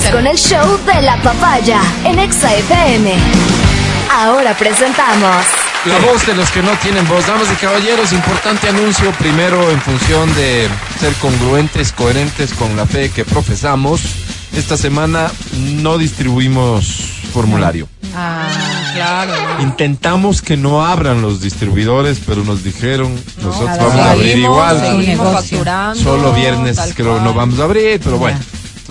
[0.00, 3.14] Seguimos con el show de la papaya en Exa FM.
[4.10, 5.44] Ahora presentamos
[5.84, 7.26] La voz de los que no tienen voz.
[7.26, 9.12] Damas y caballeros, importante anuncio.
[9.12, 10.68] Primero, en función de
[10.98, 14.00] ser congruentes, coherentes con la fe que profesamos,
[14.56, 16.86] esta semana no distribuimos
[17.32, 17.86] formulario.
[18.16, 18.48] Ah,
[18.94, 19.32] claro.
[19.60, 25.94] Intentamos que no abran los distribuidores, pero nos dijeron, nosotros vamos a abrir igual.
[25.94, 27.24] Solo viernes creo cual.
[27.24, 28.38] no vamos a abrir, pero bueno.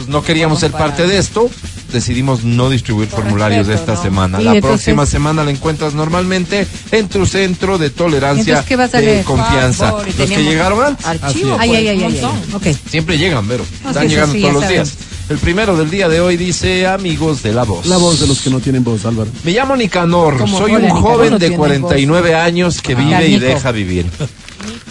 [0.03, 1.49] Entonces no queríamos ser parte de esto.
[1.91, 4.01] Decidimos no distribuir Por formularios respeto, esta ¿no?
[4.09, 4.37] semana.
[4.39, 8.75] Sí, la entonces- próxima semana la encuentras normalmente en tu centro de tolerancia Entonces, ¿qué
[8.75, 9.23] vas a de leer?
[9.25, 9.89] confianza.
[9.91, 11.05] Favor, Los que llegaron antes.
[11.05, 12.77] Archivo, Ay, pues, ay, ay.
[12.89, 14.93] Siempre llegan, pero No, están sí, llegando sí, todos los días.
[15.29, 17.85] El primero del día de hoy dice amigos de la voz.
[17.85, 19.29] La voz de los que no tienen voz, Álvaro.
[19.43, 23.27] Me llamo Nicanor, soy Hola, un Nicanor, joven no de tienes 49 años que vive
[23.27, 24.05] y deja vivir.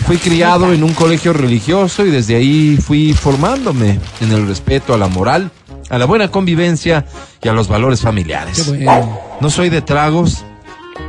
[0.06, 4.98] Fui criado en un colegio religioso y desde ahí fui formándome en el respeto a
[4.98, 5.50] la moral,
[5.90, 7.06] a la buena convivencia
[7.42, 8.62] y a los valores familiares.
[8.62, 9.18] Qué bueno.
[9.40, 10.44] No soy de tragos,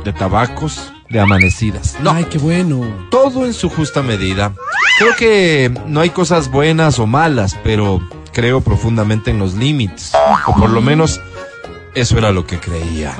[0.04, 1.96] de tabacos, de amanecidas.
[2.00, 2.82] No, Ay, qué bueno.
[3.10, 4.52] todo en su justa medida.
[4.98, 8.00] Creo que no hay cosas buenas o malas, pero
[8.32, 10.12] creo profundamente en los límites.
[10.46, 11.20] O por lo menos
[11.94, 13.14] eso era lo que creía.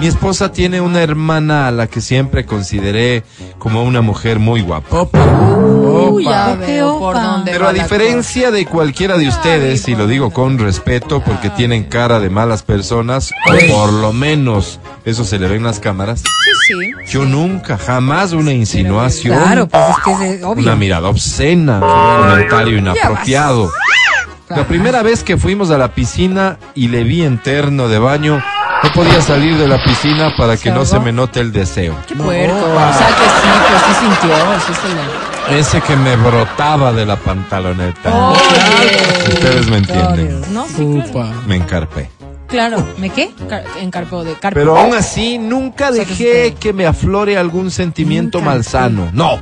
[0.00, 3.22] Mi esposa tiene una hermana a la que siempre consideré
[3.58, 5.02] como una mujer muy guapa.
[5.02, 5.18] Opa.
[5.22, 6.56] Uy, ya Opa.
[6.56, 7.22] veo por Opa.
[7.22, 11.84] dónde Pero a diferencia de cualquiera de ustedes, y lo digo con respeto porque tienen
[11.84, 16.20] cara de malas personas, o por lo menos eso se le ve en las cámaras.
[16.20, 16.92] Sí, sí.
[17.12, 20.62] yo nunca, jamás una insinuación, Claro, pues es que es eh, obvio.
[20.64, 23.70] una mirada obscena, un comentario inapropiado.
[24.48, 28.42] La primera vez que fuimos a la piscina y le vi en terno de baño,
[28.82, 31.96] no podía salir de la piscina para que no se me note el deseo.
[32.06, 32.56] Qué puerco.
[32.56, 35.60] O sea que sí, pues sí sintió, sí se le...
[35.60, 38.32] Ese que me brotaba de la pantaloneta.
[39.24, 40.42] Si Ustedes me entienden.
[40.54, 41.10] No, sí, claro.
[41.10, 41.32] Upa.
[41.46, 42.10] Me encarpé.
[42.46, 42.86] Claro.
[42.98, 43.30] ¿Me qué?
[43.48, 44.54] Car- Encarpó de carpo.
[44.58, 49.08] Pero aún así, nunca O sea, que dejé que me aflore algún sentimiento Nunca, malsano.
[49.12, 49.40] No,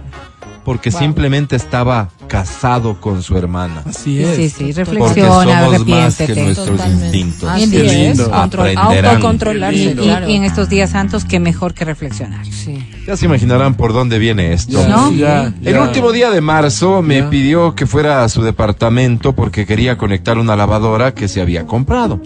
[0.65, 0.99] porque Wow.
[1.01, 3.83] simplemente estaba casado con su hermana.
[3.87, 4.37] Así Sí, es.
[4.37, 7.05] sí, sí, Porque reflexiona, somos más que nuestros Totalmente.
[7.19, 7.49] instintos.
[7.51, 7.93] Así Qué es.
[8.17, 8.31] lindo.
[8.31, 9.11] Control, Aprenderán.
[9.17, 10.29] autocontrolarse, Y, y- claro.
[10.29, 12.45] y en estos días santos, qué mejor que reflexionar.
[12.47, 12.87] Sí.
[13.07, 14.81] Ya se imaginarán por dónde viene esto.
[14.81, 15.13] Ya, ¿No?
[15.13, 15.83] ya, El ya.
[15.83, 17.31] último día de marzo me Ya.
[17.31, 22.21] pidió que fuera a su departamento porque quería conectar una lavadora que se había comprado.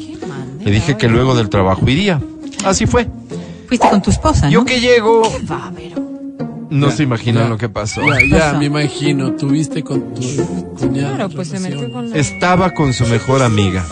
[0.65, 2.21] Le dije que luego del trabajo iría.
[2.65, 3.09] Así fue.
[3.69, 4.51] Fuiste con tu esposa, ¿no?
[4.53, 6.02] Yo que llego, Va, pero...
[6.73, 7.49] no Ya, se imaginan ya.
[7.51, 8.01] lo que pasó.
[8.07, 8.59] Ya, ya, Pasó.
[8.59, 9.33] me imagino.
[9.33, 10.21] Tuviste con tu
[10.79, 11.17] cuñada.
[11.17, 12.17] Claro, pues se metió con la...
[12.17, 13.85] Estaba con su mejor amiga.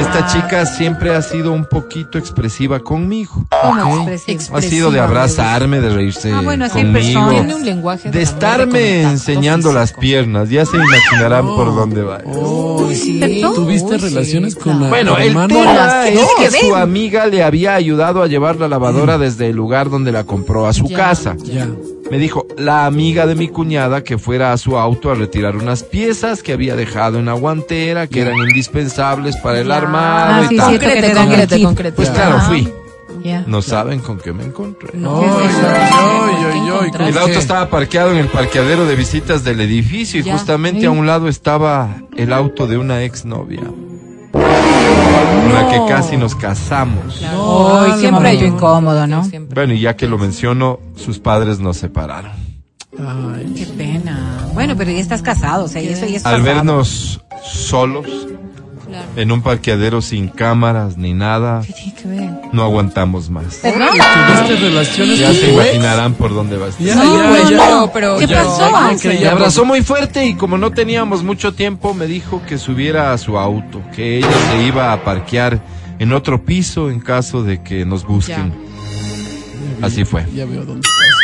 [0.00, 3.46] Esta chica siempre ha sido un poquito expresiva conmigo.
[3.50, 4.08] ¿Cómo Ok.
[4.10, 4.56] expresivo?
[4.56, 7.30] Ha sido de abrazarme, de reírse Ah, bueno, conmigo.
[7.30, 10.50] Tiene un lenguaje de estarme enseñando las piernas.
[10.50, 12.20] Ya se imaginarán por dónde va.
[12.26, 13.20] Oh, Sí.
[13.54, 15.48] ¿Tuviste sí, relaciones con la Bueno, el hermana?
[15.48, 19.56] tema es que que su amiga le había ayudado a llevar la lavadora desde el
[19.56, 20.96] lugar donde la compró a su Ya.
[20.96, 21.36] casa.
[21.44, 21.66] Ya.
[22.10, 25.82] Me dijo la amiga de mi cuñada que fuera a su auto a retirar unas
[25.82, 29.76] piezas que había dejado en la guantera que eran indispensables para el Ya.
[29.76, 30.68] armado Ah, y sí, tal.
[30.70, 31.64] cierto que te Concrete, dan el concrete, kit.
[31.66, 31.96] concrete.
[31.96, 32.48] Pues claro, Ajá.
[32.48, 32.72] fui.
[33.46, 34.90] No saben con qué me encontré.
[34.94, 35.20] No.
[35.20, 40.86] Ay, El ¿con auto estaba parqueado en el parqueadero de visitas del edificio y justamente
[40.86, 43.62] a un lado estaba el auto de una exnovia.
[44.88, 47.20] Con la que casi nos casamos.
[47.22, 48.40] Ay, Ah, siempre no.
[48.40, 49.24] yo incómodo, ¿no?
[49.24, 49.54] Siempre.
[49.54, 52.32] Bueno, y ya que lo menciono, sus padres nos separaron.
[52.98, 54.46] Ay, Qué pena.
[54.54, 58.06] Bueno, pero ya estás casado, o sea, y eso ya es Al vernos solos,
[58.98, 59.08] Claro.
[59.16, 62.30] en un parqueadero sin cámaras ni nada, ¿Qué tiene que ver?
[62.52, 63.56] no aguantamos más.
[63.62, 63.88] ¿Perdón?
[63.88, 66.82] ¿Tuviste relaciones Ya se imaginarán por dónde va esto.
[66.84, 67.70] Ya, No, ya, no, ya.
[67.70, 69.08] no, pero ¿Qué ya- pasó?
[69.08, 73.18] Me abrazó muy fuerte y como no teníamos mucho tiempo, me dijo que subiera a
[73.18, 75.60] su auto, que ella se iba a parquear
[75.98, 78.52] en otro piso en caso de que nos busquen.
[79.82, 80.24] Así fue.
[80.34, 81.17] Ya veo dónde estás.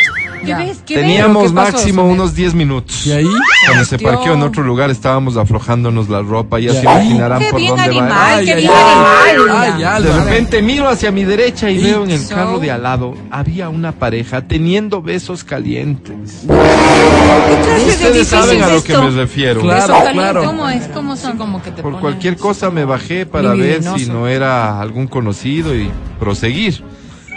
[0.44, 0.58] ¿Qué Ya.
[0.58, 0.82] ves?
[0.86, 1.02] ¿Qué ves?
[1.04, 3.06] Teníamos ¿Qué pasó, máximo unos 10 minutos.
[3.06, 3.26] ¿Y ahí?
[3.66, 7.60] Cuando se parqueó en otro lugar estábamos aflojándonos la ropa, ya se imaginarán Qué por
[7.60, 8.04] bien dónde va.
[8.04, 9.84] animal, qué ay, bien ay, animal.
[9.96, 12.70] ay, De repente miro hacia mi derecha y Y veo en el so- carro de
[12.70, 16.42] al lado había una pareja teniendo besos calientes.
[16.46, 19.60] ¿Qué Ustedes saben a lo que me refiero.
[19.60, 20.44] Claro, claro.
[20.44, 20.86] ¿Cómo es?
[20.88, 21.32] ¿Cómo son?
[21.32, 24.80] Sí, como que te Por ponen- cualquier cosa me bajé para ver si no era
[24.80, 26.82] algún conocido y proseguir.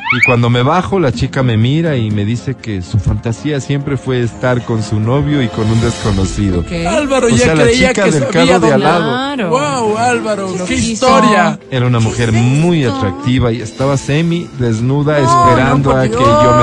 [0.09, 3.97] Y cuando me bajo, la chica me mira y me dice que su fantasía siempre
[3.97, 6.63] fue estar con su novio y con un desconocido.
[6.65, 6.87] ¿Qué?
[6.87, 9.49] Álvaro O ya sea, la creía chica que del carro de al lado.
[9.49, 10.91] Wow, Álvaro, qué quiso.
[11.07, 11.59] historia.
[11.69, 16.19] Era una mujer muy atractiva y estaba semi desnuda No, esperando no, a que yo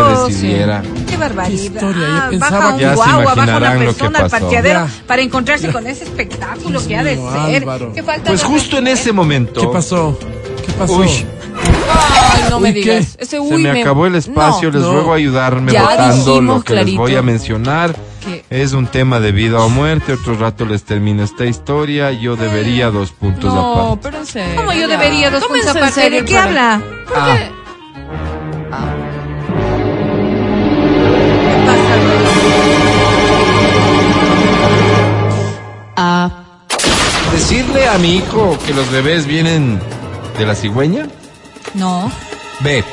[0.08, 0.32] me sí.
[0.32, 0.82] decidiera.
[1.06, 1.58] Qué barbaridad.
[1.58, 3.86] Qué historia, yo Ah, pensaba baja un que- Ya se baja una imaginarán lo que
[3.86, 4.40] persona al pasó.
[4.40, 4.88] parqueadero Ya.
[5.06, 7.62] para encontrarse con ese espectáculo que ha de mío, ser.
[7.62, 7.92] Álvaro.
[7.94, 9.60] Qué falta Pues de justo en ese momento.
[9.60, 10.18] ¿Qué pasó?
[10.66, 10.96] ¿Qué pasó?
[10.96, 11.08] Uy,
[11.66, 12.80] Ay, no me Uy, ¿qué?
[12.80, 13.16] digas.
[13.18, 14.78] Ese se uy me acabó el espacio, No.
[14.78, 14.92] les No.
[14.92, 17.00] ruego ayudarme Ya votando lo que les clarito.
[17.00, 17.94] voy a mencionar.
[18.24, 18.44] ¿Qué?
[18.50, 22.90] Es un tema de vida o muerte, otro rato les termino esta historia, yo debería
[22.90, 23.98] dos puntos No, aparte.
[24.02, 24.56] pero en serio.
[24.56, 24.86] ¿Cómo yo ya.
[24.88, 25.92] debería dos puntos aparte?
[25.92, 26.80] serio ¿De qué habla?
[27.14, 27.36] Ah,
[31.44, 31.94] ¿Qué pasa?
[35.96, 36.30] Ah,
[37.32, 39.80] decirle a mi hijo que los bebés vienen
[40.38, 41.06] de la cigüeña.
[41.74, 42.10] No.
[42.60, 42.84] B.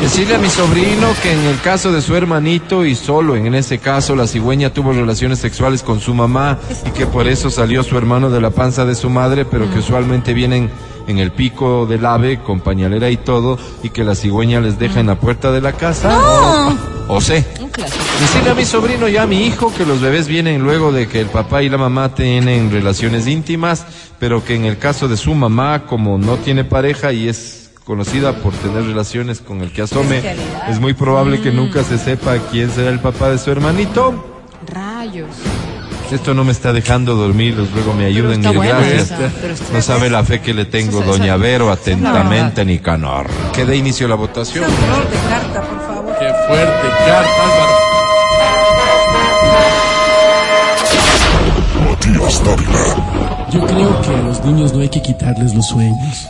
[0.00, 3.78] Decirle a mi sobrino que en el caso de su hermanito y solo en ese
[3.78, 7.98] caso la cigüeña tuvo relaciones sexuales con su mamá y que por eso salió su
[7.98, 10.70] hermano de la panza de su madre, pero que usualmente vienen
[11.06, 15.00] en el pico del ave con pañalera y todo y que la cigüeña les deja
[15.00, 16.18] en la puerta de la casa.
[17.08, 18.04] O, o un clásico.
[18.20, 21.20] Decirle a mi sobrino y a mi hijo que los bebés vienen luego de que
[21.20, 23.84] el papá y la mamá tienen relaciones íntimas,
[24.18, 28.34] pero que en el caso de su mamá, como no tiene pareja y es conocida
[28.36, 30.22] por tener relaciones con el que asome,
[30.68, 34.42] es muy probable que nunca se sepa quién será el papá de su hermanito.
[34.66, 35.28] Rayos.
[36.10, 39.12] Esto no me está dejando dormir, les ruego me ayuden, mil bueno gracias.
[39.12, 43.28] esa, No sabe la fe que le tengo, doña Vero, atentamente, Nicanor.
[43.52, 44.64] Que dé inicio a la votación.
[44.64, 46.16] Error de carta, por favor.
[46.18, 47.90] Qué fuerte, carta, Álvaro.
[53.52, 56.28] Yo creo que a los niños no hay que quitarles los sueños.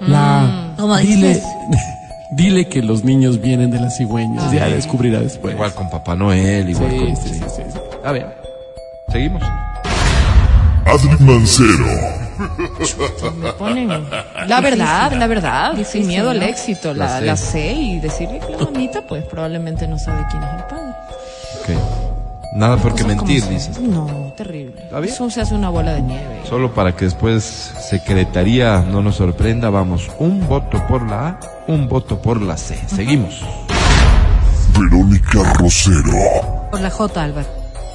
[0.00, 1.44] La, ¿Cómo dile, dices?
[2.30, 4.52] dile que los niños vienen de las cigüeñas.
[4.52, 5.54] Ya descubrirá después.
[5.54, 7.16] Igual con Papá Noel, igual Sí, con...
[7.16, 7.78] sí, sí, sí, sí.
[8.04, 8.36] A ver,
[9.08, 9.42] seguimos.
[10.86, 11.84] Adri Mancero,
[13.36, 13.88] Me ponen.
[14.46, 15.74] La verdad, la verdad.
[15.84, 16.94] sin miedo al éxito.
[16.94, 17.50] La, La la, C.
[17.52, 20.94] C y decirle que la mamita, pues probablemente no sabe quién es el padre.
[21.60, 21.97] Ok.
[22.52, 23.78] Nada por qué mentir, dices.
[23.78, 24.82] No, terrible.
[24.82, 25.12] ¿Está bien?
[25.12, 26.40] Eso se hace una bola de nieve.
[26.48, 30.10] Solo para que después Secretaría no nos sorprenda, vamos.
[30.18, 32.78] Un voto por la A, un voto por la C.
[32.86, 33.42] Seguimos.
[34.78, 37.48] Verónica Rosero, Por la J, Álvaro.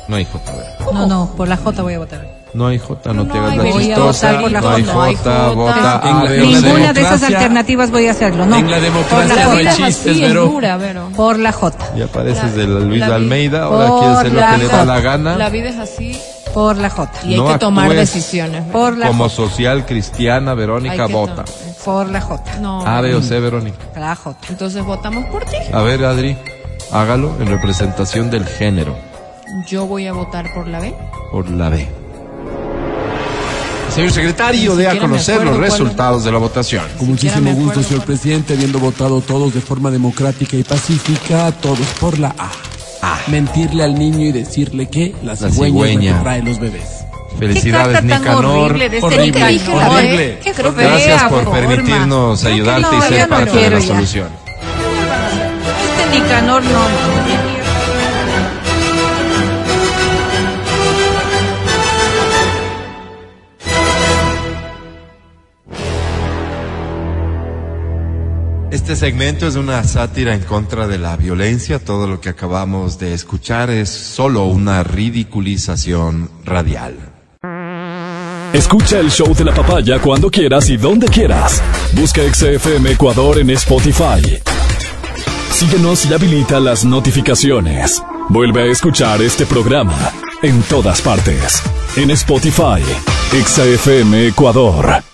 [0.08, 0.94] No hay J, a ver.
[0.94, 2.43] No, no, por la J voy a votar.
[2.54, 4.32] No hay J, no, No te hagas hay la chistosa.
[4.34, 4.62] no hay J.
[4.62, 5.50] No hay J, J.
[5.54, 6.38] vota En A, la- B.
[6.38, 8.58] Ninguna de esas democracia- alternativas voy a hacerlo, no.
[8.58, 9.88] En la democracia Por la no La hay vida es J.
[9.88, 11.10] chistes, dura, Vero.
[11.16, 11.78] Por la J.
[11.96, 14.86] Ya pareces de Luis la Almeida, ahora por quiere hacer lo la que le da
[14.86, 15.36] la gana.
[15.38, 16.16] La vida es así
[16.54, 17.12] Por la J.
[17.24, 18.64] y hay No que tomar decisiones.
[18.72, 19.36] Por la Como J.
[19.36, 21.46] social cristiana, Hay Verónica que vota.
[21.84, 22.60] Por la J.
[22.62, 22.86] No.
[22.86, 23.78] A, B o C, Verónica.
[23.96, 24.38] La J.
[24.50, 25.58] Entonces votamos por ti.
[25.74, 26.38] A ver, Adri,
[26.92, 28.96] hágalo en representación del género.
[29.68, 30.94] Yo voy a votar por la B.
[31.32, 31.88] por la B.
[33.96, 36.84] Señor secretario, dé a conocer los cuál resultados de la votación.
[36.98, 42.18] Con muchísimo gusto, señor presidente, habiendo votado todos de forma democrática y pacífica, todos por
[42.18, 42.50] la A.
[43.28, 47.06] Mentirle al niño y decirle que la cigüeña, trae los bebés.
[47.38, 48.46] Felicidades, Qué carta tan Nicanor.
[48.46, 49.84] horrible de este Horrible, Nicanor.
[49.92, 50.40] horrible.
[50.44, 51.60] Qué Gracias por forma.
[51.60, 53.88] permitirnos ayudarte no, y ser no parte de la ya.
[53.88, 54.28] solución.
[55.98, 56.70] Este Nicanor no.
[56.72, 57.43] no.
[68.74, 71.78] Este segmento es una sátira en contra de la violencia.
[71.78, 76.96] Todo lo que acabamos de escuchar es solo una ridiculización radial.
[78.52, 81.62] Escucha el show de la papaya cuando quieras y donde quieras.
[81.92, 84.42] Busca XFM Ecuador en Spotify.
[85.52, 88.02] Síguenos y habilita las notificaciones.
[88.30, 90.12] Vuelve a escuchar este programa
[90.42, 91.62] en todas partes.
[91.96, 92.82] En Spotify,
[93.40, 95.13] XFM Ecuador.